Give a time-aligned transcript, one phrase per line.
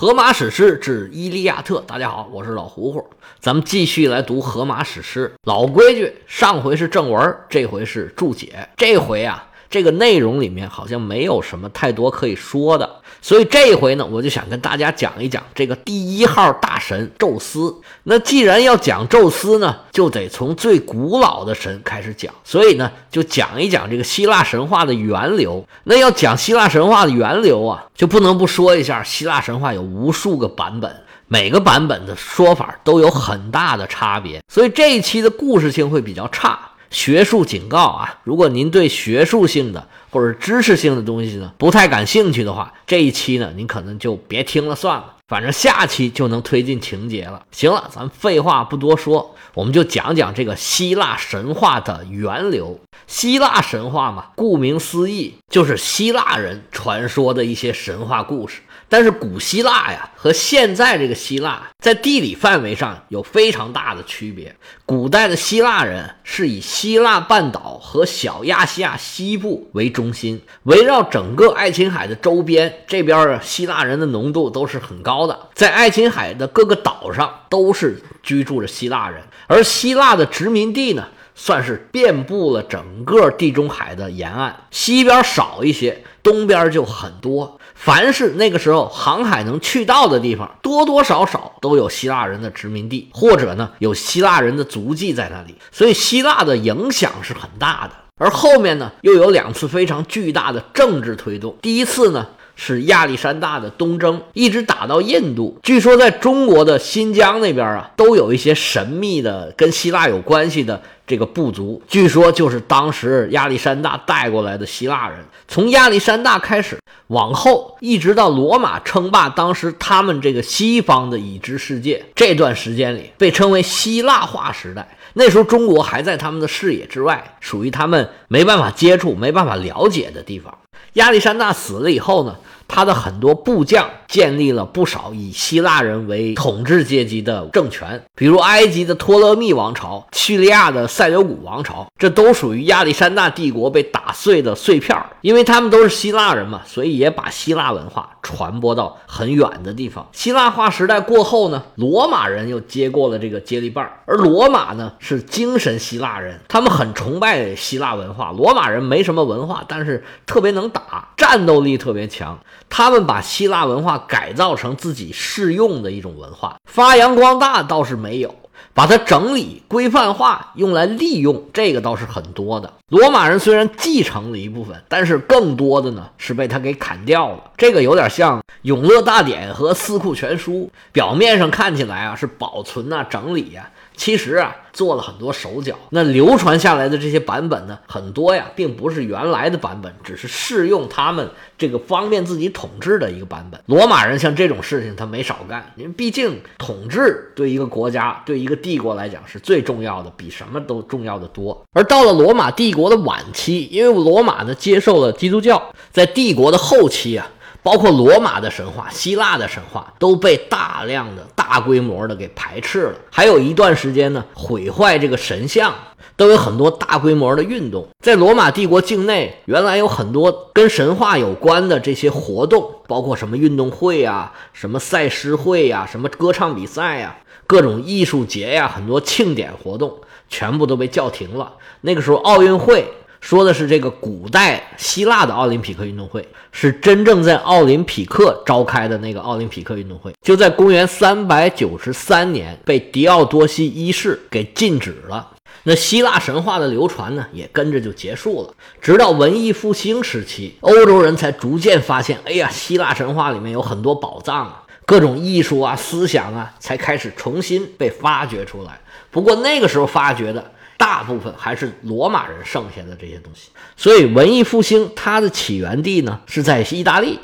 [0.00, 3.04] 荷马史诗之《伊利亚特》，大家好，我是老胡胡，
[3.40, 5.34] 咱们继续来读荷马史诗。
[5.42, 8.68] 老规矩，上回是正文，这回是注解。
[8.76, 9.47] 这回啊。
[9.70, 12.88] 这个内容里面好像没有什么太多可以说的，
[13.20, 17.74] 所以这一回呢，我就想跟大家讲一讲这个第一号大神宙斯。
[18.04, 25.66] 那既然要讲宙斯呢，就得从最古老的神开始讲，所以呢，就讲一讲这个希腊神话的源流。
[25.84, 30.90] 那要讲希腊神话的源流啊，就不能不说一下希腊神话有无数个版本，
[31.26, 36.67] 每个版本的说法都有很大的差别，所以这一期的故事性会比较差。
[36.90, 38.20] 学术警告啊！
[38.24, 45.14] 如果您对学术性的或者知识性的东西呢不太感兴趣的话，这一期呢您可能就别听了算了。
[45.28, 47.42] 反正下期就能推进情节了。
[47.50, 52.80] 行了，咱废话不多说，我们就讲讲这个希腊神话的源流。
[53.06, 58.62] 希腊神话嘛，顾名思义就是希腊人传说的一些神话故事。
[58.88, 64.54] 但是古希腊呀和现在这个希腊在地理范围上有非常大的区别。
[64.86, 75.38] 古代的希腊人是以希腊半岛和小亚细亚西部为中心，围绕整个爱琴海的周边，这边希腊人的浓度都是很高的。
[75.54, 81.06] 在爱琴海的各个岛上都是居住着希腊人，而希腊的殖民地呢，
[81.40, 87.60] 算是遍布了整个地中海的沿岸，西边少一些，东边就很多。
[87.76, 97.94] 凡是那个时候航海能去到的地方，多多少少都有希腊人的殖民地，或者呢有希腊人的足迹在那里，所以希腊的影响是很大的。
[98.16, 102.26] 而后面呢又有两次非常巨大的政治推动，第一次呢。
[102.60, 105.56] 是亚历山大的东征，一直打到印度。
[105.62, 111.80] 据说在中国的新疆那边啊，都有一些神秘的跟希腊有关系的这个部族。
[111.86, 115.18] 据说就是当时亚历山大带过来的希腊人。
[115.46, 124.98] 从亚历山大开始，往后一直到罗马称霸当时他们这个西方的已知世界，这段时间里被称为希腊化时代。
[125.14, 130.52] 那时候中国还在他们的视野之外，属于他们没办法接触、没办法了解的地方。
[130.94, 132.36] 亚历山大死了以后呢？
[132.68, 145.06] 他的很多部将建立了不少以希腊人为统治阶级的政权，比如埃及的托勒密王朝、叙利亚的塞琉古王朝，这都属于亚历山大帝国被打碎的碎片儿。
[145.22, 150.06] 因为他们都是希腊人嘛，所以也把希腊文化传播到很远的地方。
[150.12, 158.30] 希腊化时代过后呢，罗马人又接过了这个接力棒，而罗马呢是精神希腊人，他们很崇拜希腊文化。
[158.32, 162.38] 罗马人没什么文化，但是特别能打，战斗力特别强。
[162.68, 168.34] 他们把希腊文化改造成自己适用的一种文化，发扬光大倒是没有，
[168.74, 172.72] 把它整理规范化用来利用，这个倒是很多的。
[172.88, 177.50] 罗马人虽然继承了一部分，但是更多的呢是被他给砍掉了。
[177.56, 180.52] 这个有点像《永乐大典》和《四库全书》，
[180.92, 183.70] 表面上看起来啊是保存啊整理呀。
[183.98, 185.76] 其实啊，做了很多手脚。
[185.90, 191.28] 那流传下来的这些版本呢，很多呀，并不是原来的版本，只是适用他们
[191.58, 193.60] 这个方便自己统治的一个版本。
[193.66, 195.72] 罗马人像这种事情，他没少干。
[195.76, 201.60] 因为毕竟统治对一个国家、对一个帝国来讲是最重要的，比什么都重要的多。
[201.72, 205.60] 而到了罗马帝国的晚期，因为罗马呢接受了基督教，
[205.90, 207.28] 在帝国的后期啊。
[207.68, 212.94] 包括罗马的神话、希腊的神话都被大量的大规模的给排斥了。
[213.10, 215.74] 还有一段时间呢，毁坏这个神像，
[216.16, 217.86] 都有很多大规模的运动。
[218.02, 229.98] 在罗马帝国境内，原来有很多跟神话有关的这些活动，包括什么运动会呀、什么赛诗会呀、什么歌唱比赛呀、各种艺术节呀，很多庆典活动
[230.30, 231.52] 全部都被叫停了。
[231.82, 232.90] 那个时候，奥运会。
[233.20, 245.32] 说的是这个古代希腊的奥林匹克运动会，是真正在奥林匹克召开的那个奥林匹克运动会，就在公元三百九十三年被狄奥多西一世给禁止了。
[245.64, 248.54] 那希腊神话的流传呢，也跟着就结束了。
[248.80, 258.80] 直到文艺复兴时期，欧洲人才逐渐发现，哎呀，希腊神话里面有很多宝藏啊，各种艺术啊、思想啊，才开始重新被发掘出来。
[259.10, 260.52] 不过那个时候发掘的。
[260.78, 267.18] 大部分还是罗马人剩下的这些东西，所以文艺复兴它的起源地呢是在意大利。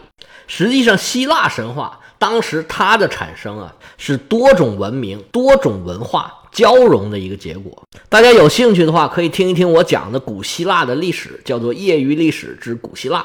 [0.49, 7.81] 实际上，希腊神话当时它的产生啊，是多种文明、多种文化交融的一个结果。
[8.09, 13.21] 大家有兴趣的话，可以听一听我讲的古希腊的历史，叫做《业余历史之古希腊》。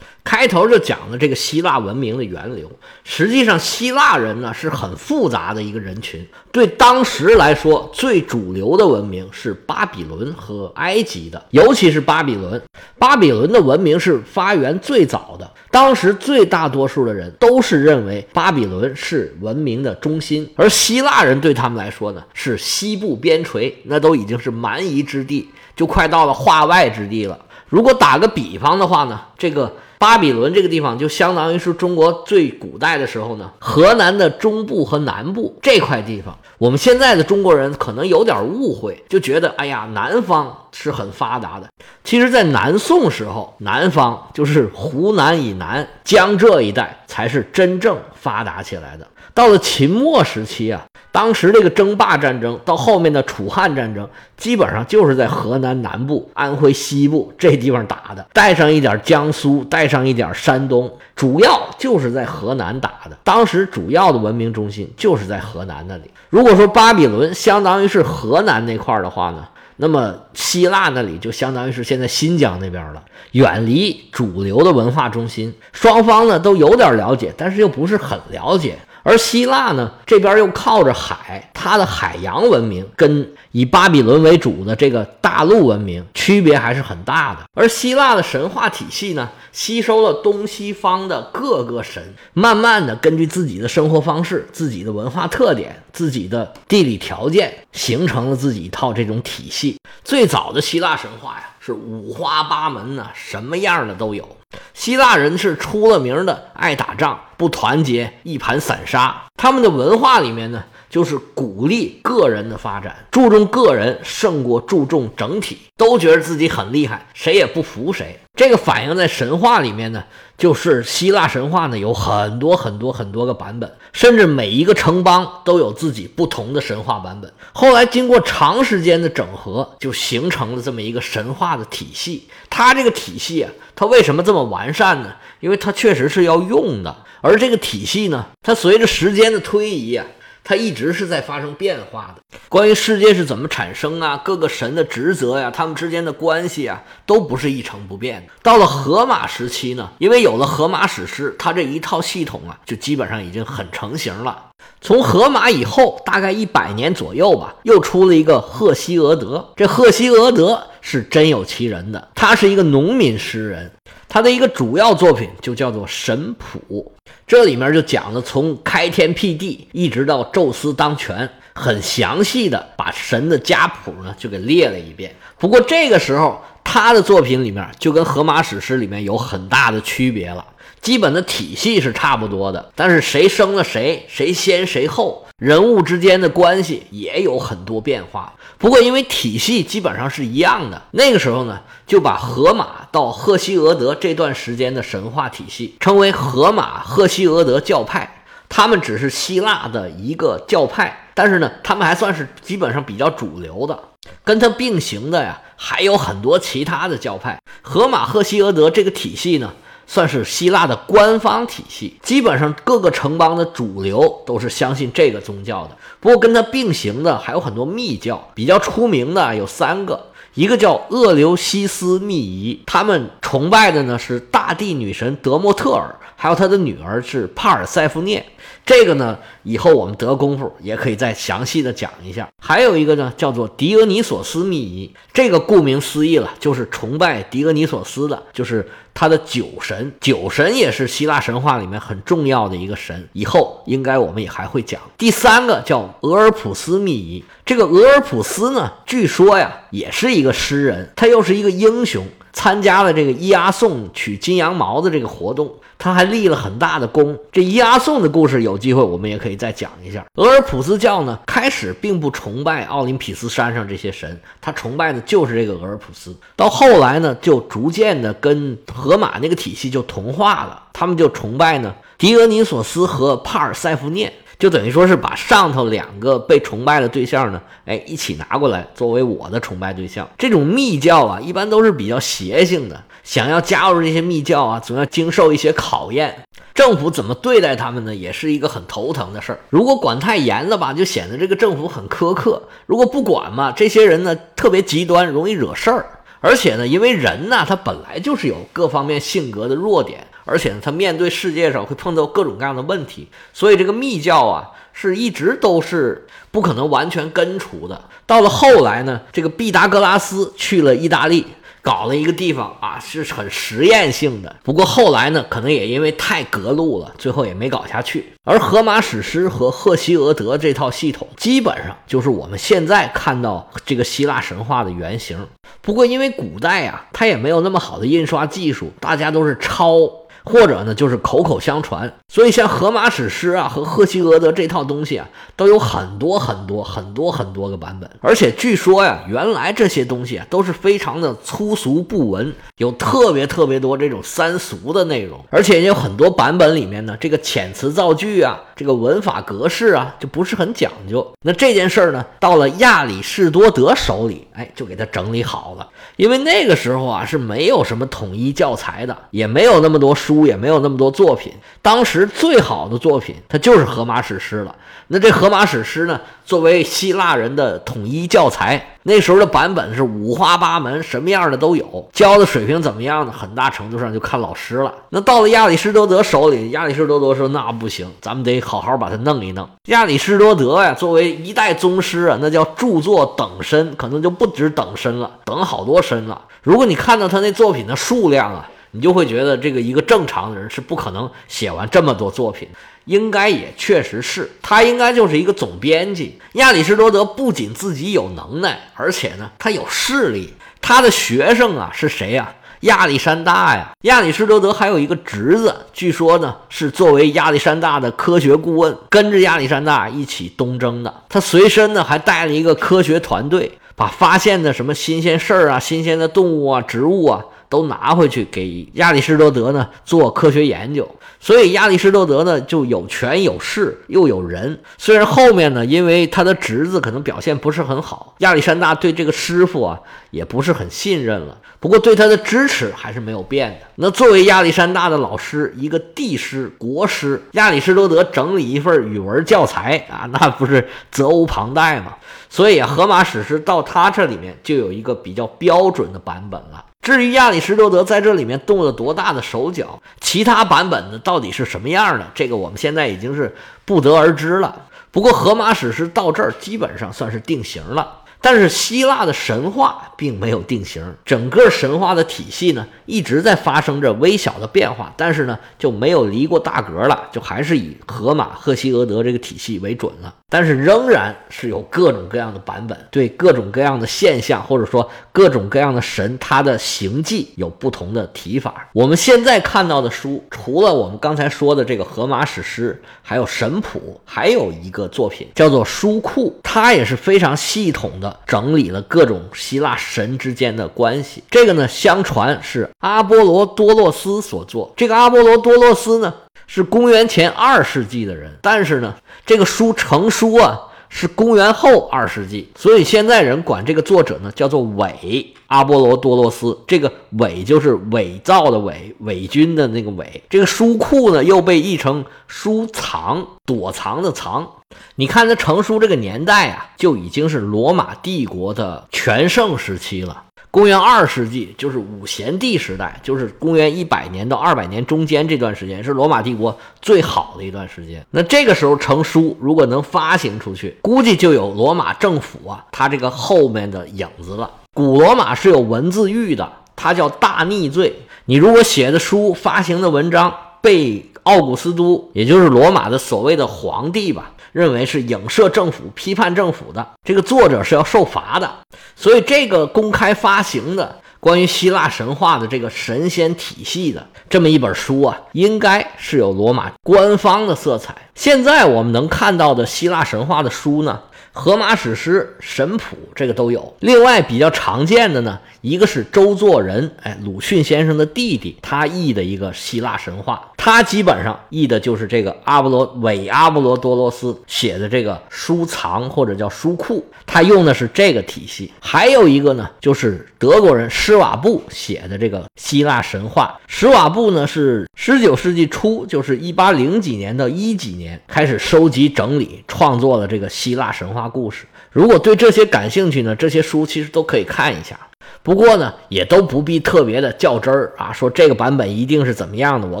[0.22, 2.70] 开头就讲了这个希腊文明的源流。
[3.04, 6.26] 实际上，希腊人呢是很复杂的一个人群。
[6.52, 12.60] 对当时来说，最主流的文明是巴比伦和埃及的，尤其是巴比伦。
[12.98, 15.50] 巴比伦的文明是发源最早的。
[15.70, 27.38] 当时最大多数的人都是认为巴比伦是文明的中心，而希腊人对他们来说呢是西部边陲，那都已经是蛮夷之地，就快到了化外之地了。
[27.68, 29.74] 如果打个比方的话呢，这个。
[30.00, 36.34] 巴比伦这个地方就相当于是中国最古代的时候呢，河南的中部和南部这块地方。
[36.56, 41.68] 我们现在的中国人可能有点误会，就觉得哎呀，南方是很发达的。
[42.02, 49.06] 其实，在南宋时候，南方就是湖南以南、江浙一带才是真正发达起来的。
[49.34, 63.18] 到了秦末时期啊，当时这个争霸战争到后面的楚汉战争，基本上就是在河南南部、安徽西部这地方打的，带上一点江苏，带上一点山东，主要就是在河南打的。
[63.24, 66.04] 当时主要的文明中心就是在河南那里。
[66.28, 69.44] 如果说巴比伦相当于是河南那块的话呢，
[69.76, 73.02] 那么希腊那里就相当于是现在新疆那边了，
[73.32, 75.52] 远离主流的文化中心。
[75.72, 78.78] 双方呢都有点了解，但是又不是很了解。
[79.02, 87.40] 而希腊呢，这边又靠着海，它的海洋文明跟以巴比伦为主的这个大陆文明区别还是很大的。
[87.54, 99.78] 而希腊的神话体系呢，吸收了东西方的各个神，慢慢的根据自己的生活方式、自己的文化特点、自己的地理条件，形成了自己一套这种体系。
[100.04, 104.36] 最早的希腊神话呀，是五花八门呢，什么样的都有。
[104.74, 109.22] 希腊人是出了名的爱打仗，不团结，一盘散沙。
[109.34, 118.18] 他们的文化里面呢，就是鼓励个人的发展，注重个人胜过注重整体，都觉得自己很厉害，谁也不服谁。
[118.34, 120.02] 这个反映在神话里面呢，
[120.36, 127.32] 就是希腊神话呢有很多很多很多个版本，甚至每一个城邦都有自己不同的神话版本。
[127.52, 132.28] 后来经过长时间的整合，就形成了这么一个神话的体系。
[132.48, 133.50] 它这个体系啊。
[133.76, 135.10] 它为什么这么完善呢？
[135.40, 140.04] 因为它确实是要用的，而这个体系呢，它随着时间的推移啊，
[140.42, 142.22] 它一直是在发生变化的。
[142.48, 148.32] 关于世界是怎么产生啊，各个神的职责呀，他们之间的关系啊，都不是一成不变的。
[148.42, 154.46] 到了荷马时期呢，因为有了荷马史诗，它这一套系统啊，就基本上已经很成型了。
[154.80, 159.52] 从荷马以后，大概一百年左右吧，又出了一个赫西俄德。
[159.56, 163.70] 这赫西俄德是真有其人的，他是一个农民诗人，
[164.08, 166.92] 他的一个主要作品就叫做《神谱》，
[167.26, 175.14] 这里面就讲了从开天辟地一直到宙斯当权，很详细的把神的家谱呢就给列了一遍。
[175.38, 180.44] 不过这个时候，他的作品里面就跟荷马史诗里面有很大的区别了。
[180.80, 188.32] 基本的体系是差不多的，但是谁生了谁，谁先谁后，人物之间的关系也有很多变化。
[188.56, 198.24] 不过因为体系基本上是一样的，那个时候呢，就把荷马到赫西俄德这段时间的神话体系称为荷马赫西俄德教派。
[198.48, 203.78] 他们只是希腊的一个教派，但是呢，他们还算是基本上比较主流的。
[204.24, 207.38] 跟它并行的呀，还有很多其他的教派。
[207.62, 209.52] 荷马赫西俄德这个体系呢。
[209.92, 215.76] 算是希腊的官方体系，基本上各个城邦的主流都是相信这个宗教的。
[215.98, 220.00] 不过跟它并行的还有很多密教，比较出名的有三个，
[220.34, 228.24] 一个叫厄留西斯密仪，他们崇拜的呢是大地女神德莫特尔，还有他的女儿是帕尔塞福涅。
[228.64, 232.28] 这个呢，以后我们得功夫也可以再详细的讲一下。
[232.38, 239.92] 还有一个呢，叫做狄俄尼索斯密仪，这个顾名思义了，就是崇拜狄俄尼索斯的，就是他的酒神。
[240.00, 244.80] 酒神也是希腊神话里面很重要的一个神，以后应该我们也还会讲。
[244.96, 252.06] 第三个叫俄尔普斯密仪，这个俄尔普斯呢，据说呀，也是一个诗人，他又是一个英雄。
[252.32, 257.18] 参加了这个伊阿宋取金羊毛的这个活动，他还立了很大的功。
[257.32, 260.04] 这伊阿宋的故事有机会我们也可以再讲一下。
[260.14, 266.14] 俄尔普斯教呢，开始并不崇拜奥林匹斯山上这些神，他崇拜的就是这个俄尔普斯。
[266.36, 274.12] 到后来呢，就逐渐的跟荷马那个体系就同化了，他们就崇拜呢狄俄尼索斯和帕尔塞福涅。
[274.40, 280.08] 就等于说是把上头两个被崇拜的对象呢，哎，一起拿过来作为我的崇拜对象。
[280.16, 286.24] 这种密教啊，一般都是比较邪性的，想要加入这些密教啊，总要经受一些考验。
[286.54, 289.40] 政府怎么对待他们呢，也是一个很头疼的事儿。
[289.50, 296.00] 如果管太严了吧，就显得这个政府很苛刻；如果不管嘛，这些人呢特别极端，容易惹事儿。
[296.22, 307.82] 而且呢，因为人呢，他本来就是有各方面性格的弱点，而且呢，他面对世界上会碰到各种各样的问题，所以这个密教啊，是一直都是不可能完全根除的。
[308.06, 311.26] 到了后来呢，这个毕达哥拉斯去了意大利。
[311.62, 314.34] 搞了一个地方啊，是很实验性的。
[314.42, 318.14] 不过后来呢，可能也因为太隔路了，最后也没搞下去。
[318.24, 325.18] 而荷马史诗和赫西俄德这套系统，基本上就是我们现在看到这个希腊神话的原型。
[325.60, 329.99] 不过因为古代啊，它也没有那么好的印刷技术，大家都是抄。
[330.24, 337.90] 或者呢，就是口口相传，所以像荷马史诗啊和赫西俄德这套东西啊，都有很多很多很多很多个版本。
[338.00, 345.18] 而且据说呀，原来这些东西啊都是非常的粗俗不文，有特别特别多这种三俗的内容。
[345.30, 351.06] 而且也有很多版本里面呢，这个遣词造句啊，这个文法格式啊，就不是很讲究。
[351.22, 355.68] 那这件事儿呢，到了亚里士多德手里，哎，就给他整理好了。
[355.96, 361.32] 因为那个时候啊，是没有什么统一教材的，也没有那么多书，书也没有那么多作品。
[361.62, 364.54] 当时最好的作品，它就是《荷马史诗》了。
[364.88, 371.88] 那这《荷马史诗》呢，作为希腊人的统一教材，那时候的版本是五花八门，什么样的都有。
[371.92, 373.12] 教的水平怎么样呢？
[373.16, 374.74] 很大程度上就看老师了。
[374.88, 386.20] 那到了亚里士多德手里，亚里士多德说：“那不行，咱们得好好把它弄一弄。”亚里士多德呀，作为一代宗师啊，那叫著作等身，可能就不止等身了，等好多身了。
[386.42, 392.48] 如果你看到他那作品的数量啊，你就会觉得这个一个正常的人是不可能写完这么多作品。
[392.86, 396.18] 应该也确实是，他应该就是一个总编辑。
[396.32, 400.32] 亚里士多德不仅自己有能耐，而且呢，他有势力。
[400.60, 402.34] 他的学生啊是谁呀？
[402.60, 403.70] 亚历山大呀。
[403.82, 411.02] 亚里士多德还有一个侄子，据说呢是作为亚历山大的科学顾问，跟着亚历山大一起东征的。
[411.08, 417.24] 他随身呢还带了一个科学团队，把发现的什么新鲜事儿啊、新鲜的动物啊、植物啊。
[417.50, 420.88] 都拿回去给亚里士多德呢做科学研究，
[421.18, 424.58] 所以亚里士多德呢就有权有势又有人。
[424.78, 429.78] 虽然后面呢，因为他的侄子可能表现不是很好，亚历山大对这个师傅啊
[430.12, 431.36] 也不是很信任了。
[431.58, 433.66] 不过对他的支持还是没有变的。
[433.74, 441.96] 那作为亚历山大的老师，一个帝师国师，亚里士多德整理一份语文教材啊，那不是责无旁贷吗？
[442.30, 446.64] 所以啊，荷马史诗到他这里面就有一个比较标准的版本了。
[446.82, 452.06] 至于亚里士多德在这里面动了多大的手脚，其他版本的到底是什么样的？
[452.14, 453.34] 这个我们现在已经是
[453.66, 454.66] 不得而知了。
[454.90, 457.99] 不过《荷马史诗》到这儿基本上算是定型了。
[458.20, 470.14] 但是希腊的神话并没有定型，整个神话的体系呢一直在发生着微小的变化，但是呢就没有离过大格了，就还是以荷马、赫西俄德这个体系为准了。
[470.32, 478.68] 但是仍然是有各种各样的版本，对各种各样的现象或者说各种各样的神，它的行迹有不同的提法。
[478.72, 488.09] 我们现在看到的书，除了我们刚才说的这个荷马史诗，还有神谱，还有一个作品叫做书库，它也是非常系统的。
[488.26, 494.72] 整理了各种希腊神之间的关系，这个呢，相传是阿波罗多洛斯所作。
[494.76, 496.14] 这个阿波罗多洛斯呢，
[496.46, 498.94] 是公元前二世纪的人，但是呢，
[499.26, 500.58] 这个书成书啊，
[500.90, 506.58] 是公元后二世纪，所以现在人管这个作者呢叫做伪阿波罗多罗斯。
[506.66, 510.22] 这个伪就是伪造的伪，伪军的那个伪。
[510.28, 514.50] 这个书库呢，又被译成书藏，躲藏的藏。
[514.96, 520.24] 你看，他成书这个年代啊，就已经是罗马帝国的全盛时期了。
[520.52, 528.04] 公元二世纪，就是五贤帝时代，就是公元一百年到二百年中间这段时间，是罗马帝国最好的一段时间。
[528.10, 534.50] 那这个时候成书，如果能发行出去，估计就有罗马政府啊，它这个后面的影子了。
[534.74, 537.94] 古罗马是有文字狱的，它叫大逆罪。
[538.24, 544.32] 你如果写的书、发行的文章被奥古斯都，也就是罗马的所谓的皇帝吧。
[544.52, 548.50] 认为是影射政府、批判政府的这个作者是要受罚的，
[548.96, 557.94] 所以这个公开发行的关于希腊神话的这个神仙体系的这么一本书啊，应该是有罗马官方的色彩。
[558.14, 561.00] 现在我们能看到的希腊神话的书呢？
[561.32, 563.74] 荷马史诗、神谱这个都有。
[563.80, 578.72] 另外比较常见的呢，一个是周作人，哎，鲁迅先生的弟弟，他译的一个希腊神话，他基本上译的就是这个阿波罗伪阿波罗多罗斯写的这个书藏或者叫书库，他用的是这个体系。
[578.80, 583.58] 还有一个呢，就是德国人施瓦布写的这个希腊神话。
[583.68, 591.19] 施瓦布呢是十九世纪初，就是一八零几年到一几年开始收集整理创作了这个希腊神话。
[591.28, 594.98] 故事，如果对这些感兴趣呢，这些书其实都可以看一下。
[595.42, 600.00] 不过呢，也都不必特别的较真儿啊，说这个版本一定是怎么样的，我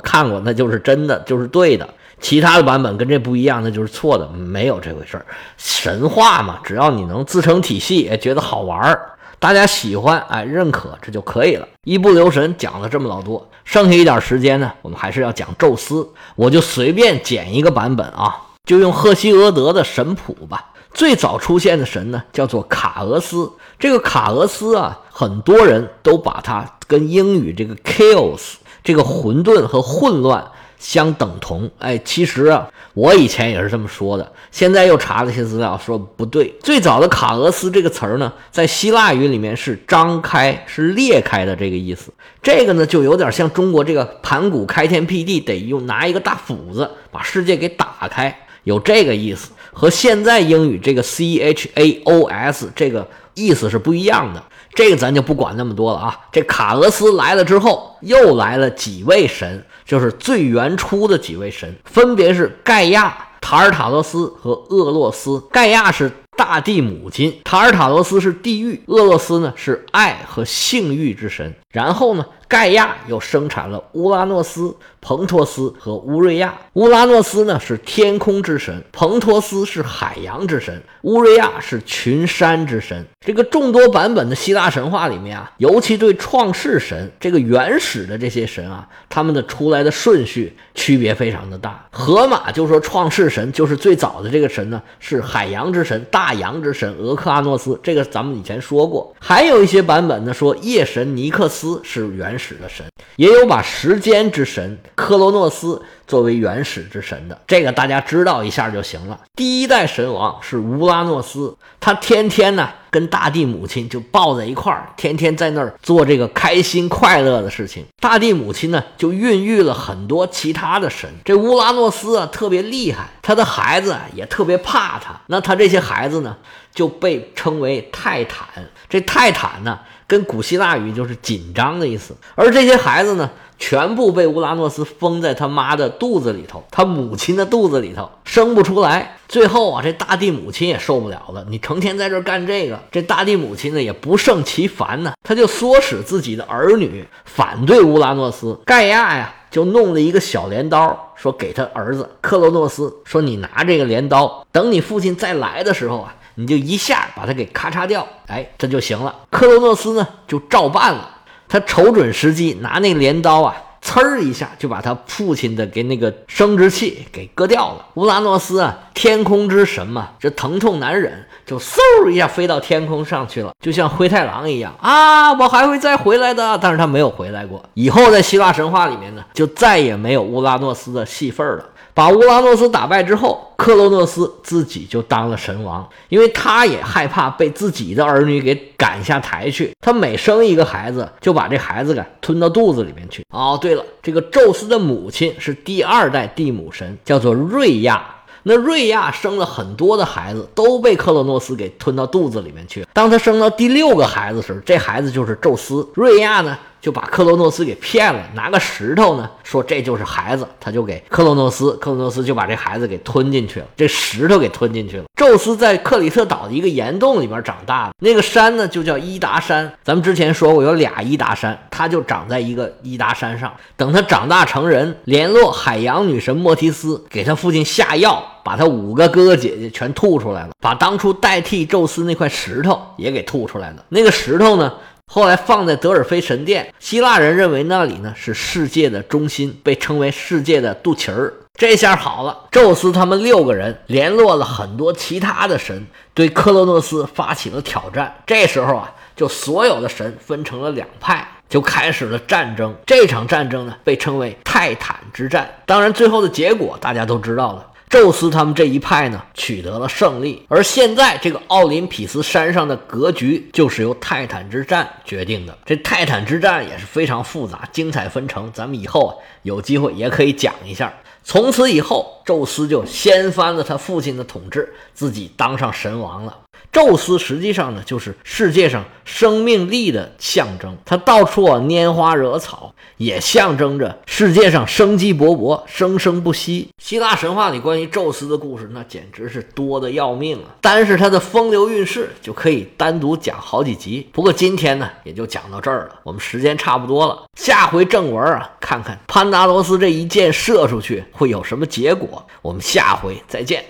[0.00, 1.88] 看过那就是真的，就是对的。
[2.20, 5.24] 其他的版本跟这不一样，那就是错的，没有这回事儿。
[5.56, 11.68] 神话嘛，只要你能自成体系，觉得好玩儿，大家喜欢，哎，认可这就可以了。
[11.84, 20.72] 一不留神讲了这么老多，剩下一点时间呢，我们还是要讲宙斯，我就随便捡一个版本啊，就用赫西俄德的神谱吧。
[20.98, 23.48] 最早出现的神呢，叫做卡俄斯。
[23.78, 30.44] 这个卡俄斯啊，很多人都把它跟英语这个 chaos 这个混沌和混乱
[30.76, 31.70] 相等同。
[31.78, 34.32] 哎，其实啊，我以前也是这么说的。
[34.50, 36.52] 现在又查了些资料，说不对。
[36.64, 42.12] 最早的卡俄斯这个词儿呢，在希腊语里面是张开、是裂开的这个意思。
[42.42, 49.50] 这个呢，就有点像中国这个盘古开天辟地，得用拿一个大斧子把世界给打开，有这个意思。
[49.72, 54.42] 和现在英语这个 C H A O S 这个意思是不一样的，
[54.74, 56.18] 这个咱就不管那么多了啊。
[56.32, 65.40] 这卡俄斯来了之后，又来了几位神，就是最原初的几位神，分别是盖亚、塔尔塔罗斯和厄洛斯。
[65.52, 71.54] 盖亚是大地母亲，塔尔塔罗斯是地狱，厄洛斯呢是爱和性欲之神。
[71.72, 72.24] 然后呢？
[72.48, 76.54] 盖亚又生产了乌拉诺斯、彭托斯和乌瑞亚。
[76.72, 83.04] 乌拉诺斯呢是天空之神，彭托斯是海洋之神，乌瑞亚是群山之神。
[83.20, 91.86] 这个众多版本的希腊神话里面啊，尤其对创世神这个原始的这些神啊，他们的出来的顺序区别非常的大。
[91.90, 97.78] 荷马就说创世神就是最早的这个神呢，是海洋之神、大洋之神俄克阿诺斯。
[97.82, 99.14] 这个咱们以前说过。
[99.20, 102.38] 还有一些版本呢说夜神尼克斯斯是原。
[102.38, 102.86] 始的神
[103.16, 109.20] 也有把时间之神克罗诺斯作为原始之神的，这个大家知道一下就行了。
[109.36, 117.84] 第一代神王是乌拉诺斯，他天天呢跟大地母亲就抱在一块儿，天天在那儿做这个开心快乐的事情。
[118.00, 121.08] 大地母亲呢就孕育了很多其他的神。
[121.24, 125.20] 这乌拉诺斯啊特别厉害，他的孩子也特别怕他。
[125.26, 126.34] 那他这些孩子呢
[126.74, 128.48] 就被称为泰坦。
[128.88, 129.78] 这泰坦呢。
[130.08, 139.16] 跟古希腊语就是紧张的意思，而这些孩子呢，全部被乌拉诺斯封在他妈的肚子里头，他母亲的肚子里头生不出来。
[139.28, 148.58] 最后啊，这大地母亲也受不了了，你成天在这干这个，这大地母亲呢也不胜其烦呢，他就唆使自己的儿女反对乌拉诺斯。
[148.64, 156.14] 盖亚呀，就弄了一个小镰刀，说给他儿子克罗诺斯，说你拿这个镰刀，等你父亲再来的时候啊。
[156.40, 159.12] 你就一下把他给咔嚓掉，哎，这就行了。
[159.28, 161.17] 克罗诺斯呢就照办了，
[161.48, 167.86] 他瞅准时机，拿那镰刀啊，呲儿一下就把他父亲的给那个生殖器给割掉了。
[167.94, 171.78] 乌拉诺斯啊，天空之神嘛，这疼痛难忍，就嗖
[172.10, 176.58] 一下飞到天空上去了，就像灰太狼一样啊，我还会再回来的。
[176.58, 181.64] 但是他没有回来过，以后在希腊神话里面呢，就再也没有乌拉诺斯的戏份了。
[181.98, 189.72] 把乌拉诺斯打败之后，克洛诺斯自己就当了神王，因为他也害怕被自己的儿女给赶下台去。
[189.80, 193.24] 他每生一个孩子，就把这孩子给吞到肚子里面去。
[193.30, 198.00] 哦，对了，这个宙斯的母亲是第二代地母神，叫做瑞亚。
[198.44, 202.86] 那瑞亚生了很多的孩子，都被克洛诺斯给吞到肚子里面去。
[202.92, 205.84] 当他生到第六个孩子时，这孩子就是宙斯。
[205.94, 206.56] 瑞亚呢？
[206.80, 215.04] 就把克罗诺斯给骗了，拿个石头呢，说这就是孩子，他就给克罗诺斯，克罗诺斯就把这孩子给吞进去了，这石头给吞进去了。
[215.16, 219.72] 宙斯在克里特岛的一个岩洞里边长大的，那个山呢就叫伊达山。
[219.82, 223.52] 咱们之前说过有俩伊达山，他就长在一个伊达山上。
[223.76, 233.84] 等他长大成人，联络海洋女神莫提斯，给他父亲下药，把他五个哥哥姐姐全吐出来了，把当初代替宙斯那块石头也给吐出来了。
[233.88, 234.72] 那个石头呢？
[235.10, 241.32] 后来放在德尔菲神殿，希腊人认为那里呢是世界的中心，被称为世界的肚脐儿。
[241.54, 248.14] 这下好了，宙斯他们六个人联络了很多其他的神，对克洛诺斯发起了挑战。
[248.26, 252.76] 这时候啊，就所有的神分成了两派，就开始了战争。
[252.84, 255.50] 这场战争呢，被称为泰坦之战。
[255.64, 257.66] 当然，最后的结果大家都知道了。
[257.88, 260.44] 宙斯他们这一派呢，取得了胜利。
[260.48, 265.56] 而现在这个奥林匹斯山上的格局，就是由泰坦之战决定的。
[265.64, 270.92] 这泰坦之战也是非常复杂、精彩纷呈，咱们以后啊有机会也可以讲一下。
[271.28, 276.34] 从此以后，宙斯就掀翻了他父亲的统治，自己当上神王了。
[276.72, 280.76] 宙斯实际上呢，就是世界上生命力的象征。
[280.84, 286.68] 他到处啊拈花惹草，也象征着世界上生机勃勃、生生不息。
[286.82, 290.56] 希腊神话里关于宙斯的故事，那简直是多的要命啊！
[290.60, 294.08] 单是他的风流韵事，就可以单独讲好几集。
[294.12, 296.00] 不过今天呢，也就讲到这儿了。
[296.02, 302.24] 我们时间差不多了，下回正文啊，看看潘达罗斯这一箭射出去会有什么结果。
[302.40, 303.64] 我们下回再见。